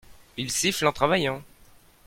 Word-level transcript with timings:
il 0.37 0.49
siffle 0.51 0.87
en 0.87 0.91
travaillant. 0.93 1.43